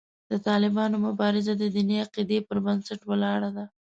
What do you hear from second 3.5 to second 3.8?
ده.